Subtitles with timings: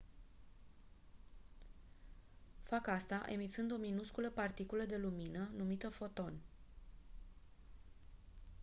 [2.65, 6.39] fac asta emițând o minusculă particulă de lumină numită «foton».